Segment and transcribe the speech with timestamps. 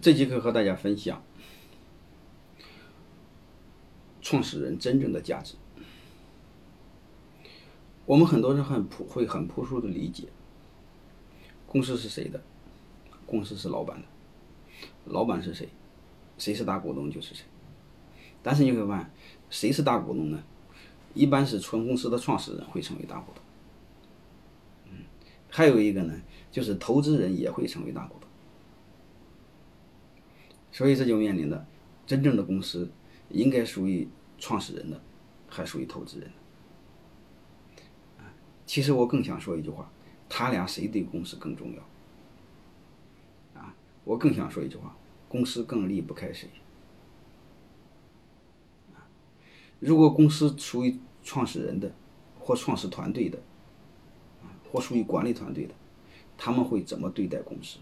[0.00, 1.22] 这节课和大家分享
[4.20, 5.54] 创始人真正的价值。
[8.04, 10.28] 我们很多人很朴会很朴素的理解，
[11.66, 12.42] 公司是谁的？
[13.24, 14.06] 公司是老板的，
[15.06, 15.68] 老板是谁？
[16.38, 17.44] 谁是大股东就是谁。
[18.42, 19.10] 但是你会发现，
[19.48, 20.42] 谁是大股东呢？
[21.14, 23.42] 一般是纯公司的创始人会成为大股东。
[24.90, 25.04] 嗯，
[25.48, 26.20] 还有一个呢，
[26.50, 28.23] 就是投资人也会成为大股东。
[30.74, 31.64] 所以这就面临的，
[32.04, 32.90] 真正的公司
[33.28, 34.08] 应该属于
[34.38, 35.00] 创始人的，
[35.48, 36.28] 还属于投资人
[38.18, 38.24] 的。
[38.66, 39.88] 其实我更想说一句话，
[40.28, 43.60] 他俩谁对公司更重要？
[43.60, 44.96] 啊，我更想说一句话，
[45.28, 46.50] 公司更离不开谁。
[49.78, 51.94] 如果公司属于创始人的，
[52.40, 53.38] 或创始团队的，
[54.72, 55.74] 或属于管理团队的，
[56.36, 57.78] 他们会怎么对待公司？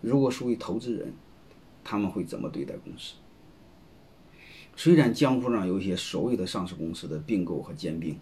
[0.00, 1.12] 如果属于投资人，
[1.88, 3.14] 他们会怎么对待公司？
[4.74, 8.18] 虽然江湖上有一些所谓的上市公司的并购和兼并，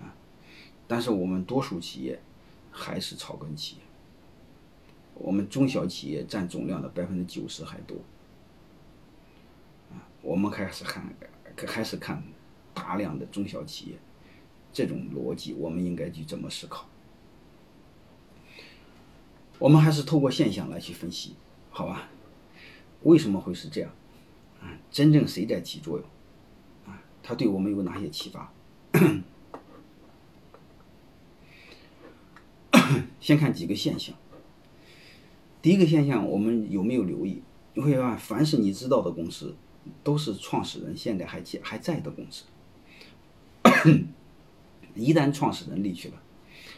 [0.00, 0.16] 啊，
[0.86, 2.18] 但是我们多数企业
[2.72, 3.82] 还是草根企业，
[5.12, 7.98] 我们中小企业占总量的百分之九十还多，
[9.90, 11.04] 啊，我们还是看
[11.66, 12.22] 还是看
[12.72, 13.98] 大量的中小企业，
[14.72, 16.88] 这种逻辑我们应该去怎么思考？
[19.58, 21.36] 我们还是透过现象来去分析，
[21.70, 22.08] 好吧？
[23.02, 23.90] 为什么会是这样？
[24.60, 26.06] 啊，真正谁在起作用？
[26.86, 28.52] 啊，它对我们有哪些启发？
[33.20, 34.14] 先看几个现象。
[35.60, 37.42] 第一个现象，我们有没有留意？
[37.74, 39.54] 你会发现，凡是你知道的公司，
[40.02, 42.44] 都是创始人现在还在还在的公司。
[44.94, 46.20] 一旦创始人离去了，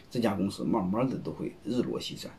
[0.09, 2.31] 这家公司慢慢的都会日落西山。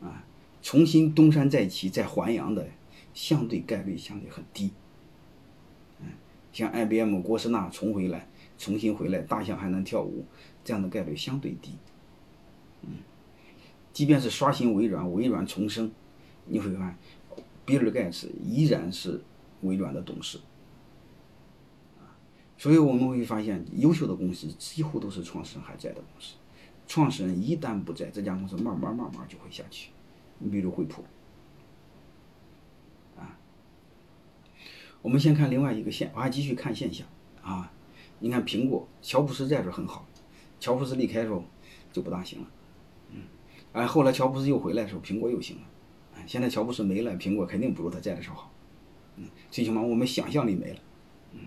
[0.00, 0.24] 啊。
[0.62, 2.66] 重新东山再起、再还阳的，
[3.12, 4.70] 相对概率相对很低。
[6.00, 6.06] 嗯，
[6.52, 10.24] 像 IBM、郭士纳重回来、重新回来，大象还能跳舞，
[10.64, 11.72] 这样的概率相对低。
[12.82, 12.90] 嗯，
[13.92, 15.90] 即便是刷新微软、微软重生，
[16.46, 19.20] 你会发现，比尔盖茨依然是
[19.62, 20.38] 微软的董事。
[22.56, 26.34] 所以我们会发现，优秀的公司几乎都是创始人还在的公司。
[26.86, 29.90] 创始人一旦不在，这家公司慢慢慢慢就会下去。
[30.50, 31.04] 比如惠普，
[33.16, 33.38] 啊，
[35.00, 37.06] 我们先看另外一个现，我还继续看现象
[37.42, 37.72] 啊。
[38.18, 40.06] 你看苹果，乔布斯在这很好，
[40.60, 41.44] 乔布斯离开的时候
[41.92, 42.46] 就不大行了，
[43.10, 43.22] 嗯，
[43.72, 45.62] 哎，后来乔布斯又回来的时候，苹果又行了，
[46.14, 48.52] 哎，现在乔布斯没了，苹果肯定不如他在的时候好，
[49.16, 50.78] 嗯，最起码我们想象力没了，
[51.32, 51.40] 嗯，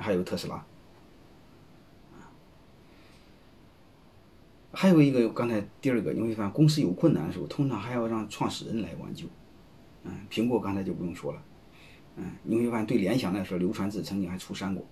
[0.00, 0.66] 还有特斯拉。
[4.72, 9.26] 还有一个，刚才第二个，你会发现公司有困难的时候，通常还要让创始人来挽救。
[10.04, 11.42] 嗯，苹果刚才就不用说了。
[12.16, 14.84] 嗯，你会发现对联想来说，刘传志曾经还出山过。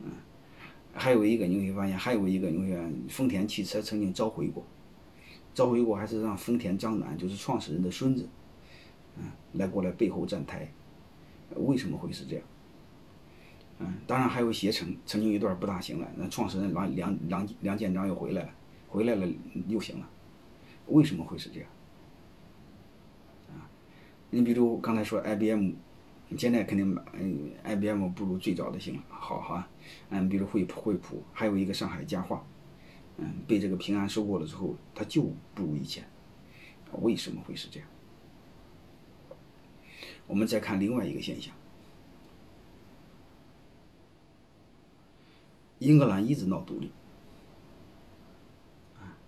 [0.00, 0.10] 嗯，
[0.94, 4.64] 还有一个你会发现，还有一个你会发现丰田汽车曾经召回过，
[5.52, 8.26] 召回过还是让丰田章男，就是创始人的孙子，
[9.18, 10.66] 嗯，来过来背后站台。
[11.56, 12.44] 为什么会是这样？
[13.78, 18.50] 嗯，当然还有携程，曾经一段不大行了，那创始人梁梁梁梁建章又回来了，
[18.88, 19.26] 回来了
[19.66, 20.08] 又行了，
[20.86, 21.68] 为什么会是这样？
[23.50, 23.66] 啊，
[24.30, 25.72] 你比如刚才说 IBM，
[26.28, 29.68] 你现在肯定嗯 IBM 不如最早的行了，好哈，
[30.10, 32.46] 嗯，比如惠普惠普，还有一个上海家化，
[33.16, 35.22] 嗯，被这个平安收购了之后，它就
[35.54, 36.04] 不如以前，
[37.02, 37.88] 为什么会是这样？
[40.28, 41.52] 我们再看另外一个现象。
[45.84, 46.90] 英格兰一直闹独立，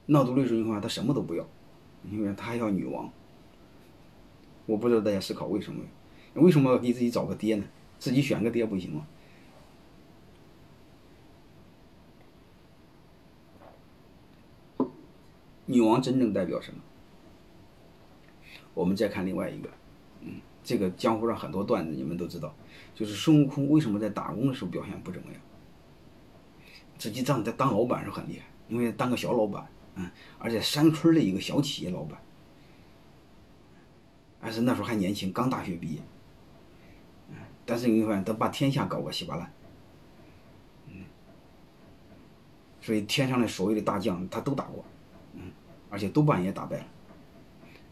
[0.06, 1.46] 闹独立的时候，你看他什么都不要，
[2.10, 3.10] 因为他要女王。
[4.64, 5.84] 我不知道大家思考为什么？
[6.34, 7.64] 为什么要给自己找个爹呢？
[7.98, 9.06] 自己选个爹不行吗？
[15.66, 16.80] 女王真正代表什么？
[18.72, 19.68] 我们再看另外一个，
[20.22, 22.54] 嗯，这个江湖上很多段子你们都知道，
[22.94, 25.41] 就是孙悟空为什么在打工的时候表现不怎么样？
[27.06, 29.64] 实际上在当老板是很厉害，因为当个小老板，
[29.94, 30.10] 嗯，
[30.41, 32.20] 而且山村的一个小企业老板，
[34.41, 36.00] 而且那时候还年轻，刚大学毕业，
[37.30, 39.53] 嗯，但是你会发现他把天下搞个稀巴烂，
[40.88, 41.04] 嗯，
[42.80, 44.84] 所以天上的所有的大将他都打过，
[45.34, 45.42] 嗯，
[45.88, 46.86] 而且都把人打败了，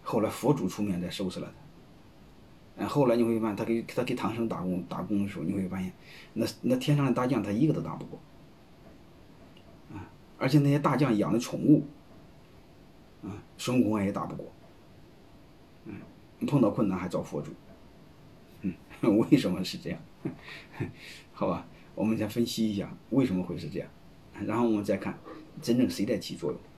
[0.02, 1.46] 后来佛祖出面再收拾了
[2.76, 5.92] 他，嗯，后来你会发现他给他给唐僧打工打工的时候，你会发现
[6.32, 8.18] 那那天上的大将他一个都打不过。
[10.44, 11.82] 而且那些大将养的宠物，
[13.22, 14.52] 啊，孙悟空也打不过，
[15.86, 15.94] 嗯，
[16.46, 17.50] 碰到困难还找佛祖，
[18.60, 18.74] 嗯，
[19.30, 19.98] 为什么是这样？
[21.32, 23.88] 好吧，我们再分析一下为什么会是这样，
[24.44, 25.18] 然后我们再看
[25.62, 26.60] 真正谁在起作用。